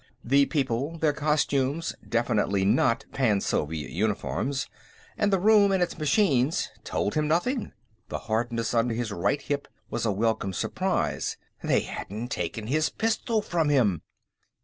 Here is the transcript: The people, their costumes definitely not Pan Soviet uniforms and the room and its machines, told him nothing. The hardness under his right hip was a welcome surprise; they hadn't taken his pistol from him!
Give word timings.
The 0.23 0.47
people, 0.47 0.97
their 0.97 1.13
costumes 1.13 1.93
definitely 2.09 2.65
not 2.65 3.05
Pan 3.13 3.39
Soviet 3.39 3.91
uniforms 3.91 4.67
and 5.15 5.31
the 5.31 5.39
room 5.39 5.71
and 5.71 5.83
its 5.83 5.99
machines, 5.99 6.69
told 6.83 7.13
him 7.13 7.27
nothing. 7.27 7.71
The 8.09 8.17
hardness 8.25 8.73
under 8.73 8.95
his 8.95 9.11
right 9.11 9.43
hip 9.43 9.67
was 9.91 10.03
a 10.07 10.11
welcome 10.11 10.53
surprise; 10.53 11.37
they 11.61 11.81
hadn't 11.81 12.29
taken 12.29 12.65
his 12.65 12.89
pistol 12.89 13.43
from 13.43 13.69
him! 13.69 14.01